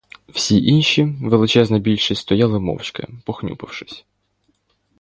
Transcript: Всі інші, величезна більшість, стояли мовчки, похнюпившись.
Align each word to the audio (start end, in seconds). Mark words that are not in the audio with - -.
Всі 0.29 0.65
інші, 0.65 1.03
величезна 1.21 1.79
більшість, 1.79 2.21
стояли 2.21 2.59
мовчки, 2.59 3.07
похнюпившись. 3.25 4.05